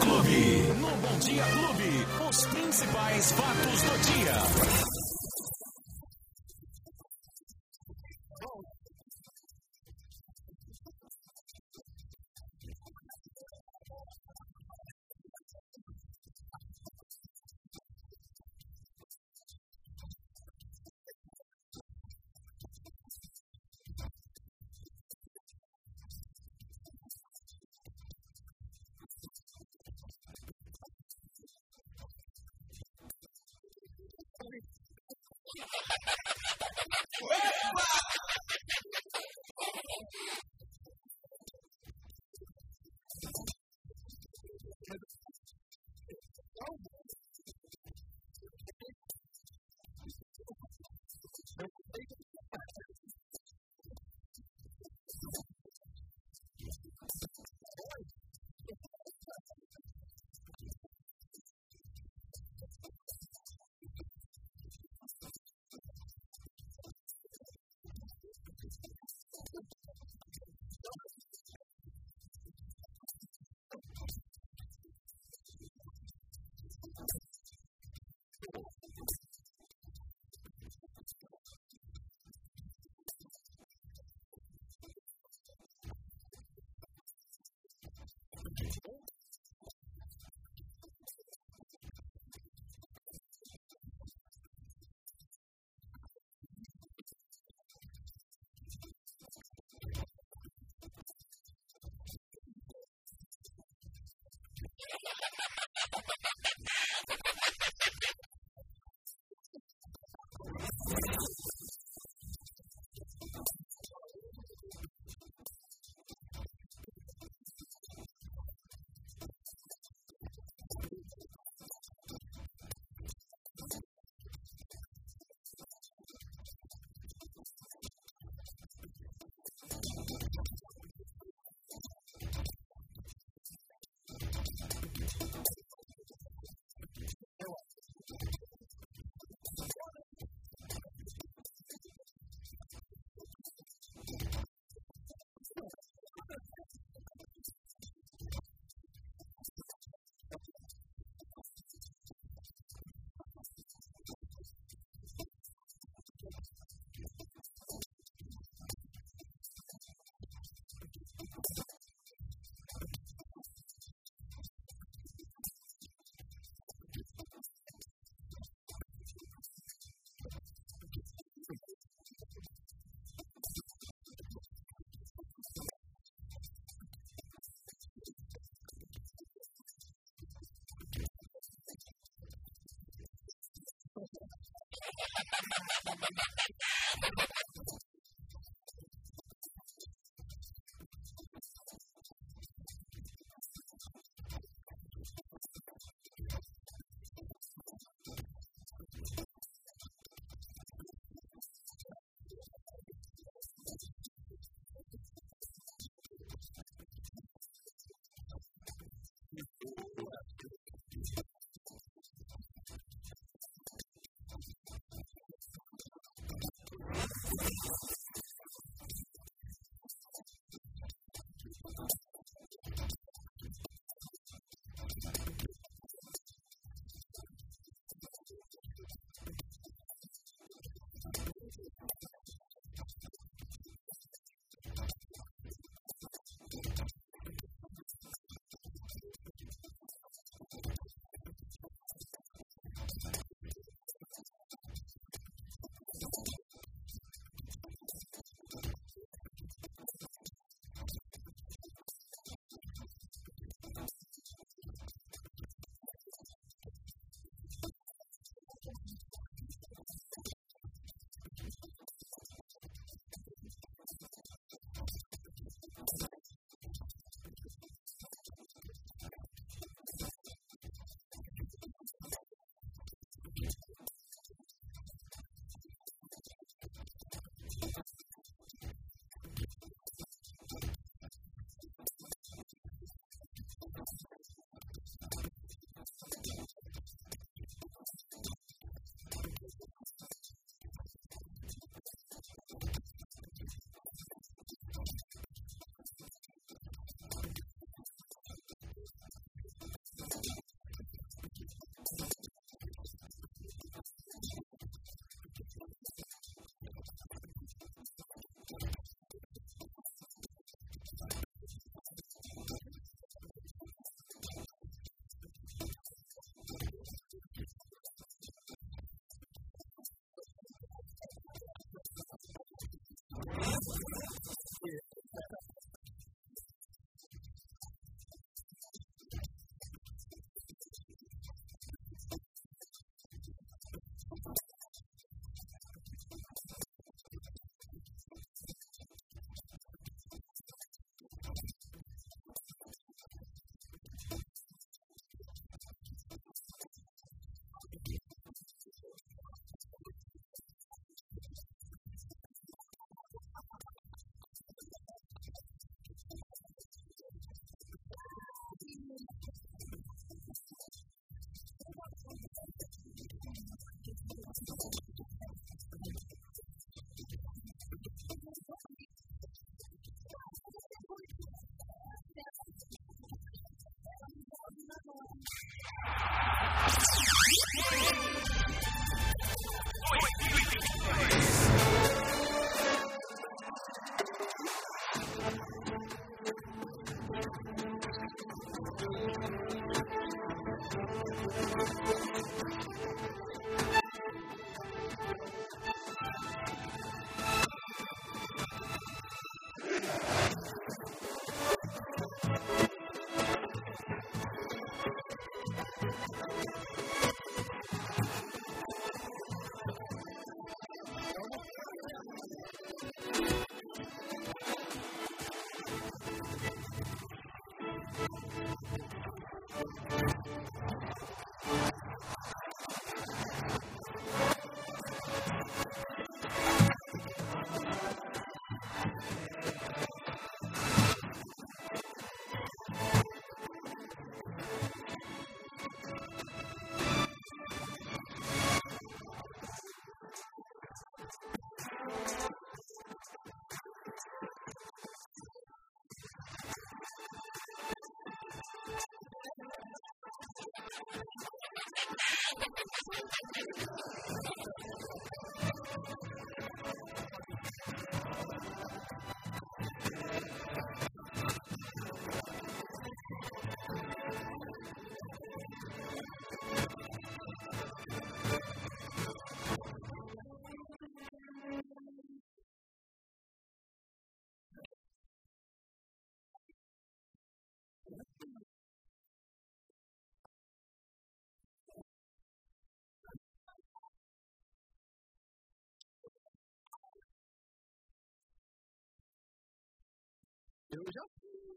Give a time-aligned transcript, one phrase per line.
[0.00, 0.62] Clube.
[0.80, 5.01] No Bom Dia Clube, os principais fatos do dia.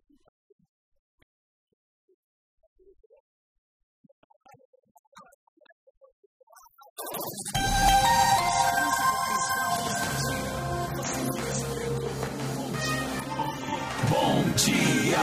[0.09, 0.15] you.